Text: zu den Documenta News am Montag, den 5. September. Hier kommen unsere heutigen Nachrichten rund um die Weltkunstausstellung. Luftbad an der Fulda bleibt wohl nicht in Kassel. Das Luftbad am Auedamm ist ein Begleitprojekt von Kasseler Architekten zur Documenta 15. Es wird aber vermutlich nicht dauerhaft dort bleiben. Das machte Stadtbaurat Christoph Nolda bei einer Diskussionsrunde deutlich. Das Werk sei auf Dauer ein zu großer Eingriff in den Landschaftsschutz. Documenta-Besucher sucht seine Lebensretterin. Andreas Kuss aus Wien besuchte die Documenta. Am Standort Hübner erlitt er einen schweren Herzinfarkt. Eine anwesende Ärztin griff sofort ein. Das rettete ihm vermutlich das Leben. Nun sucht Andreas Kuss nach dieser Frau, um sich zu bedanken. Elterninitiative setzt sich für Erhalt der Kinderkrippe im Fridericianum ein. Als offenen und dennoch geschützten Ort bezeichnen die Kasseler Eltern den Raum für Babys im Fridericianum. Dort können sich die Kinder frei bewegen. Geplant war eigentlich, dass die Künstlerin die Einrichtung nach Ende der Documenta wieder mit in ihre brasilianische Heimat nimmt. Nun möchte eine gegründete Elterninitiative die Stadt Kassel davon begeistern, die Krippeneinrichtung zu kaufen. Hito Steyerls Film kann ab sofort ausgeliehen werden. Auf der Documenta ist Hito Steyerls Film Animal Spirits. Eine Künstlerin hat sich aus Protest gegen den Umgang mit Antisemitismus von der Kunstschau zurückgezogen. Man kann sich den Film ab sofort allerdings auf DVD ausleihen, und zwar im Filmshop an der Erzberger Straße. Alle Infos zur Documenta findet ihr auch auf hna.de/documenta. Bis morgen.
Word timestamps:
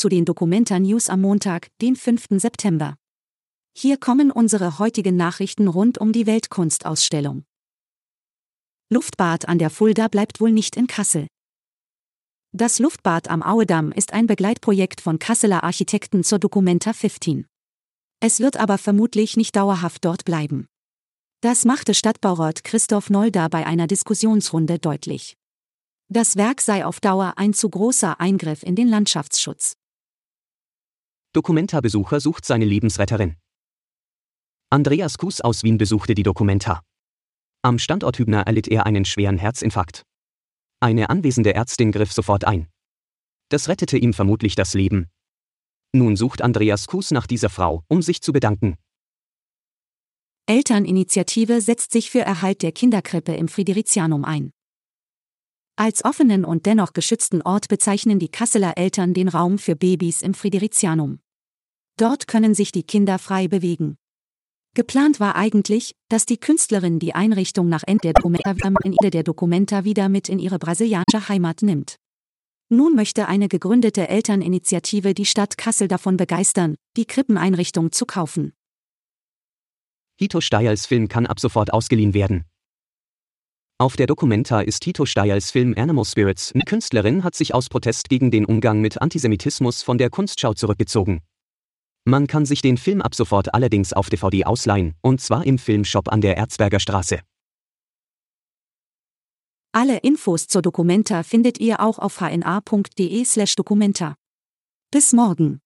zu 0.00 0.08
den 0.08 0.24
Documenta 0.24 0.78
News 0.78 1.10
am 1.10 1.20
Montag, 1.20 1.68
den 1.82 1.94
5. 1.94 2.28
September. 2.40 2.96
Hier 3.76 3.98
kommen 3.98 4.30
unsere 4.30 4.78
heutigen 4.78 5.14
Nachrichten 5.14 5.68
rund 5.68 5.98
um 5.98 6.12
die 6.12 6.26
Weltkunstausstellung. 6.26 7.44
Luftbad 8.88 9.46
an 9.46 9.58
der 9.58 9.68
Fulda 9.68 10.08
bleibt 10.08 10.40
wohl 10.40 10.52
nicht 10.52 10.74
in 10.76 10.86
Kassel. 10.86 11.26
Das 12.52 12.78
Luftbad 12.78 13.28
am 13.28 13.42
Auedamm 13.42 13.92
ist 13.92 14.14
ein 14.14 14.26
Begleitprojekt 14.26 15.02
von 15.02 15.18
Kasseler 15.18 15.64
Architekten 15.64 16.24
zur 16.24 16.38
Documenta 16.38 16.94
15. 16.94 17.46
Es 18.20 18.40
wird 18.40 18.56
aber 18.56 18.78
vermutlich 18.78 19.36
nicht 19.36 19.54
dauerhaft 19.54 20.02
dort 20.06 20.24
bleiben. 20.24 20.66
Das 21.42 21.66
machte 21.66 21.92
Stadtbaurat 21.92 22.64
Christoph 22.64 23.10
Nolda 23.10 23.48
bei 23.48 23.66
einer 23.66 23.86
Diskussionsrunde 23.86 24.78
deutlich. 24.78 25.36
Das 26.08 26.36
Werk 26.36 26.62
sei 26.62 26.86
auf 26.86 27.00
Dauer 27.00 27.34
ein 27.36 27.52
zu 27.52 27.68
großer 27.68 28.18
Eingriff 28.18 28.62
in 28.62 28.76
den 28.76 28.88
Landschaftsschutz. 28.88 29.76
Documenta-Besucher 31.32 32.20
sucht 32.20 32.44
seine 32.44 32.64
Lebensretterin. 32.64 33.36
Andreas 34.68 35.16
Kuss 35.16 35.40
aus 35.40 35.62
Wien 35.62 35.78
besuchte 35.78 36.14
die 36.14 36.24
Documenta. 36.24 36.82
Am 37.62 37.78
Standort 37.78 38.18
Hübner 38.18 38.42
erlitt 38.42 38.66
er 38.66 38.86
einen 38.86 39.04
schweren 39.04 39.38
Herzinfarkt. 39.38 40.04
Eine 40.80 41.10
anwesende 41.10 41.54
Ärztin 41.54 41.92
griff 41.92 42.12
sofort 42.12 42.44
ein. 42.44 42.68
Das 43.48 43.68
rettete 43.68 43.98
ihm 43.98 44.12
vermutlich 44.12 44.54
das 44.54 44.74
Leben. 44.74 45.08
Nun 45.92 46.16
sucht 46.16 46.42
Andreas 46.42 46.86
Kuss 46.86 47.10
nach 47.10 47.26
dieser 47.26 47.50
Frau, 47.50 47.84
um 47.88 48.02
sich 48.02 48.22
zu 48.22 48.32
bedanken. 48.32 48.76
Elterninitiative 50.46 51.60
setzt 51.60 51.92
sich 51.92 52.10
für 52.10 52.20
Erhalt 52.20 52.62
der 52.62 52.72
Kinderkrippe 52.72 53.34
im 53.34 53.46
Fridericianum 53.46 54.24
ein. 54.24 54.50
Als 55.80 56.04
offenen 56.04 56.44
und 56.44 56.66
dennoch 56.66 56.92
geschützten 56.92 57.40
Ort 57.40 57.68
bezeichnen 57.68 58.18
die 58.18 58.28
Kasseler 58.28 58.76
Eltern 58.76 59.14
den 59.14 59.28
Raum 59.28 59.56
für 59.56 59.74
Babys 59.74 60.20
im 60.20 60.34
Fridericianum. 60.34 61.20
Dort 61.96 62.26
können 62.26 62.52
sich 62.52 62.70
die 62.70 62.82
Kinder 62.82 63.18
frei 63.18 63.48
bewegen. 63.48 63.96
Geplant 64.74 65.20
war 65.20 65.36
eigentlich, 65.36 65.96
dass 66.10 66.26
die 66.26 66.36
Künstlerin 66.36 66.98
die 66.98 67.14
Einrichtung 67.14 67.70
nach 67.70 67.82
Ende 67.86 68.12
der 68.12 69.22
Documenta 69.22 69.84
wieder 69.84 70.10
mit 70.10 70.28
in 70.28 70.38
ihre 70.38 70.58
brasilianische 70.58 71.30
Heimat 71.30 71.62
nimmt. 71.62 71.96
Nun 72.68 72.94
möchte 72.94 73.26
eine 73.26 73.48
gegründete 73.48 74.06
Elterninitiative 74.06 75.14
die 75.14 75.24
Stadt 75.24 75.56
Kassel 75.56 75.88
davon 75.88 76.18
begeistern, 76.18 76.74
die 76.98 77.06
Krippeneinrichtung 77.06 77.90
zu 77.90 78.04
kaufen. 78.04 78.52
Hito 80.18 80.42
Steyerls 80.42 80.84
Film 80.84 81.08
kann 81.08 81.24
ab 81.24 81.40
sofort 81.40 81.72
ausgeliehen 81.72 82.12
werden. 82.12 82.44
Auf 83.80 83.96
der 83.96 84.06
Documenta 84.06 84.60
ist 84.60 84.84
Hito 84.84 85.06
Steyerls 85.06 85.50
Film 85.50 85.74
Animal 85.74 86.04
Spirits. 86.04 86.52
Eine 86.52 86.64
Künstlerin 86.64 87.24
hat 87.24 87.34
sich 87.34 87.54
aus 87.54 87.70
Protest 87.70 88.10
gegen 88.10 88.30
den 88.30 88.44
Umgang 88.44 88.82
mit 88.82 89.00
Antisemitismus 89.00 89.82
von 89.82 89.96
der 89.96 90.10
Kunstschau 90.10 90.52
zurückgezogen. 90.52 91.22
Man 92.04 92.26
kann 92.26 92.44
sich 92.44 92.60
den 92.60 92.76
Film 92.76 93.00
ab 93.00 93.14
sofort 93.14 93.54
allerdings 93.54 93.94
auf 93.94 94.10
DVD 94.10 94.44
ausleihen, 94.44 94.96
und 95.00 95.22
zwar 95.22 95.46
im 95.46 95.56
Filmshop 95.56 96.12
an 96.12 96.20
der 96.20 96.36
Erzberger 96.36 96.78
Straße. 96.78 97.20
Alle 99.72 99.96
Infos 100.00 100.46
zur 100.46 100.60
Documenta 100.60 101.22
findet 101.22 101.58
ihr 101.58 101.80
auch 101.80 101.98
auf 101.98 102.20
hna.de/documenta. 102.20 104.14
Bis 104.90 105.14
morgen. 105.14 105.62